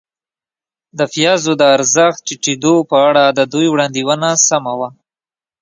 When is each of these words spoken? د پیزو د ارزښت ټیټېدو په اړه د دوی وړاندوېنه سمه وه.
د 0.97 0.99
پیزو 1.13 1.53
د 1.59 1.63
ارزښت 1.75 2.19
ټیټېدو 2.27 2.73
په 2.89 2.97
اړه 3.09 3.23
د 3.37 3.39
دوی 3.53 3.67
وړاندوېنه 3.69 4.29
سمه 4.47 4.73
وه. 4.79 4.89